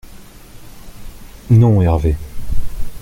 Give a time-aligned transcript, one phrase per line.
[1.51, 2.17] —«Non, Hervé.